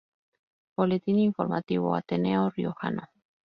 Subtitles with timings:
[0.77, 3.03] Boletín Informativo Ateneo Riojano.